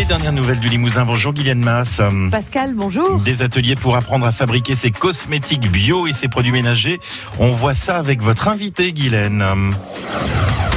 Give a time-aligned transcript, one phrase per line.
[0.00, 1.04] Les dernières nouvelles du Limousin.
[1.04, 2.00] Bonjour Guyliane Mass.
[2.30, 3.20] Pascal, bonjour.
[3.20, 6.98] Des ateliers pour apprendre à fabriquer ses cosmétiques bio et ses produits ménagers.
[7.38, 9.44] On voit ça avec votre invité Guylaine.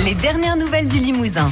[0.03, 1.49] Les dernières nouvelles du Limousin.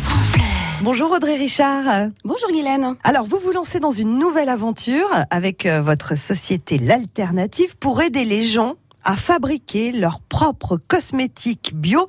[0.82, 2.10] Bonjour Audrey Richard.
[2.26, 2.96] Bonjour Guylaine.
[3.06, 8.26] Alors vous vous lancez dans une nouvelle aventure avec euh, votre société L'Alternative pour aider
[8.26, 12.08] les gens à fabriquer leurs propres cosmétiques bio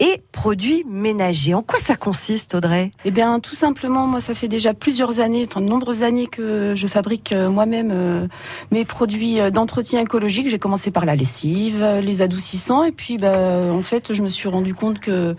[0.00, 1.54] et produits ménagers.
[1.54, 2.90] En quoi ça consiste, Audrey?
[3.04, 6.74] Eh bien, tout simplement, moi, ça fait déjà plusieurs années, enfin de nombreuses années que
[6.74, 8.26] je fabrique euh, moi-même euh,
[8.72, 10.48] mes produits euh, d'entretien écologique.
[10.48, 14.48] J'ai commencé par la lessive, les adoucissants, et puis, bah, en fait, je me suis
[14.48, 15.36] rendu compte que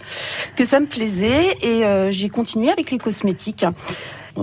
[0.56, 3.66] que ça me plaisait, et j'ai continué avec les cosmétiques.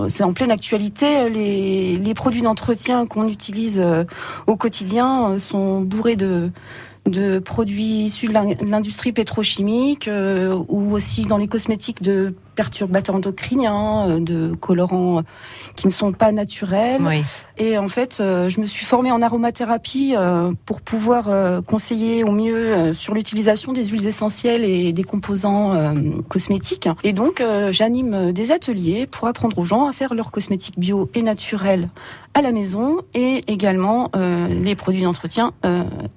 [0.07, 1.29] C'est en pleine actualité.
[1.29, 3.83] Les, les produits d'entretien qu'on utilise
[4.47, 6.51] au quotidien sont bourrés de
[7.39, 14.19] produits issus de l'industrie pétrochimique euh, ou aussi dans les cosmétiques de perturbateurs endocriniens, euh,
[14.19, 15.21] de colorants euh,
[15.75, 17.01] qui ne sont pas naturels.
[17.57, 20.15] Et en fait, euh, je me suis formée en aromathérapie
[20.65, 21.29] pour pouvoir
[21.63, 25.93] conseiller au mieux sur l'utilisation des huiles essentielles et des composants
[26.27, 26.89] cosmétiques.
[27.03, 31.21] Et donc, j'anime des ateliers pour apprendre aux gens à faire leurs cosmétiques bio et
[31.21, 31.89] naturels
[32.33, 35.53] à la maison et également les produits d'entretien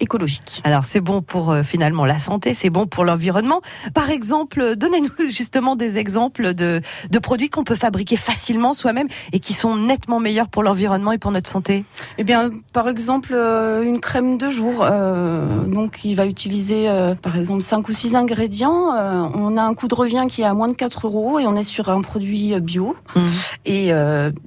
[0.00, 0.60] écologiques.
[0.64, 3.60] Alors, c'est bon pour finalement la santé, c'est bon pour l'environnement.
[3.92, 6.80] Par exemple, donnez-nous justement des exemples de,
[7.22, 11.30] produits qu'on peut fabriquer facilement soi-même et qui sont nettement meilleurs pour l'environnement et pour
[11.30, 11.84] notre santé
[12.18, 14.80] Eh bien, par exemple, euh, une crème de jour.
[14.82, 18.90] Euh, donc, il va utiliser, euh, par exemple, 5 ou 6 ingrédients.
[19.34, 21.56] on a un coût de revient qui est à moins de 4 euros et on
[21.56, 23.20] est sur un produit bio mmh.
[23.66, 23.92] et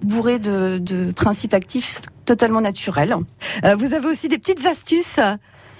[0.04, 3.16] bourré de, de principes actifs totalement naturels.
[3.78, 5.20] vous avez aussi des petites astuces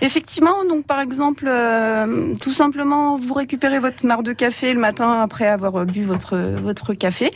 [0.02, 5.22] Effectivement, donc par exemple, euh, tout simplement, vous récupérez votre marc de café le matin
[5.22, 7.32] après avoir bu votre votre café.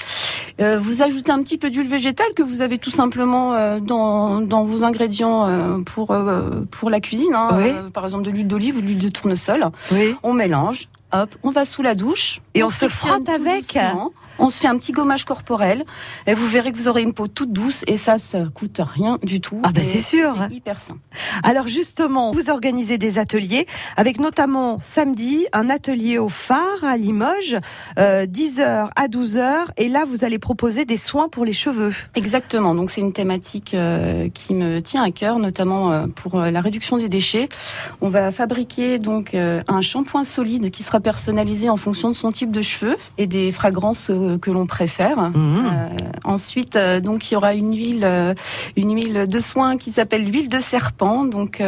[0.59, 4.41] Euh, vous ajoutez un petit peu d'huile végétale que vous avez tout simplement euh, dans,
[4.41, 5.49] dans vos ingrédients
[5.85, 6.15] pour
[6.69, 7.33] pour la cuisine.
[7.33, 7.49] Hein,
[7.93, 9.65] par exemple, de l'huile d'olive ou de l'huile de tournesol.
[9.91, 10.15] Oui.
[10.21, 10.87] On mélange.
[11.13, 13.77] Hop, on va sous la douche et on, se frotte avec
[14.41, 15.83] on se fait un petit gommage corporel
[16.25, 19.19] et vous verrez que vous aurez une peau toute douce et ça, ça coûte rien
[19.21, 19.61] du tout.
[19.63, 20.35] Ah ben c'est sûr.
[20.49, 20.97] Hyper sain.
[21.43, 23.67] Alors justement, vous organisez des ateliers
[23.97, 27.57] avec notamment samedi un atelier au phare à Limoges,
[27.97, 31.93] 10h euh, à 12h et là vous allez proposer des soins pour les cheveux.
[32.15, 32.73] Exactement.
[32.73, 36.97] Donc c'est une thématique euh, qui me tient à cœur, notamment euh, pour la réduction
[36.97, 37.47] des déchets.
[38.01, 42.51] On va fabriquer donc un shampoing solide qui sera personnalisé en fonction de son type
[42.51, 45.31] de cheveux et des fragrances que l'on préfère.
[45.31, 45.65] Mmh.
[45.65, 45.87] Euh,
[46.23, 48.33] ensuite, euh, donc il y aura une huile, euh,
[48.75, 51.25] une huile de soin qui s'appelle l'huile de serpent.
[51.25, 51.61] Donc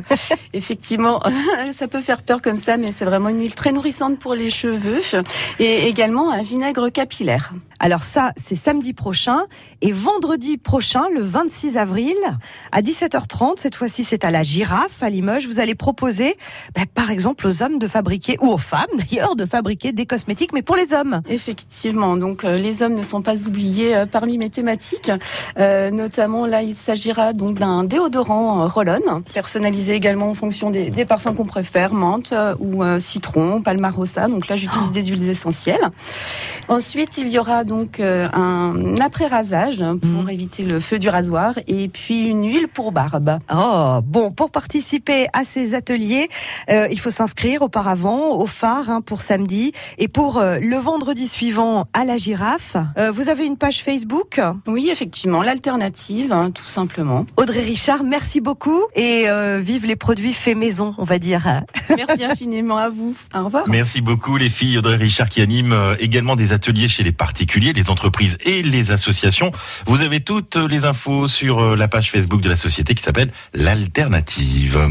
[0.52, 1.20] effectivement,
[1.72, 4.50] ça peut faire peur comme ça, mais c'est vraiment une huile très nourrissante pour les
[4.50, 5.00] cheveux
[5.58, 7.52] et également un vinaigre capillaire.
[7.78, 9.40] Alors ça, c'est samedi prochain
[9.82, 12.16] et vendredi prochain, le 26 avril,
[12.72, 13.58] à 17h30.
[13.58, 15.46] Cette fois-ci, c'est à la Girafe à Limoges.
[15.46, 16.36] Vous allez proposer,
[16.74, 20.52] bah, par exemple, aux hommes de fabriquer ou aux femmes d'ailleurs de fabriquer des cosmétiques,
[20.52, 21.20] mais pour les hommes.
[21.28, 22.16] Effectivement.
[22.16, 25.10] Donc euh, les hommes ne sont pas oubliés euh, parmi mes thématiques.
[25.58, 31.04] Euh, notamment là, il s'agira donc d'un déodorant roll-on, personnalisé également en fonction des, des
[31.04, 34.28] parfums qu'on préfère, menthe ou citron, palmarosa.
[34.28, 35.80] Donc là, j'utilise des huiles essentielles.
[36.68, 40.30] Ensuite, il y aura donc un après-rasage pour mhm.
[40.30, 43.38] éviter le feu du rasoir et puis une huile pour barbe.
[43.52, 46.28] Oh, bon, pour participer à ces ateliers,
[46.68, 51.86] il faut s'inscrire auparavant au phare hein, pour samedi et pour euh, le vendredi suivant
[51.92, 52.76] à la girafe.
[53.14, 54.40] vous avez une page Facebook?
[54.66, 57.26] Oui, effectivement, l'alternative, hein, tout simplement.
[57.36, 59.26] Audrey Richard, merci beaucoup et
[59.60, 61.62] vive les produits faits maison, on va dire.
[61.96, 63.14] Merci infiniment à vous.
[63.34, 63.64] Au revoir.
[63.68, 64.78] Merci beaucoup les filles.
[64.78, 69.52] Audrey Richard qui anime également des ateliers chez les particuliers les entreprises et les associations.
[69.86, 73.30] Vous avez toutes les infos sur euh, la page Facebook de la société qui s'appelle
[73.54, 74.86] l'Alternative.